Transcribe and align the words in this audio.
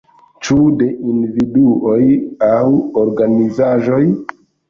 Ĉu 0.45 0.55
de 0.77 0.87
individuoj 1.11 1.99
aŭ 2.49 2.65
organizaĵoj? 3.05 4.03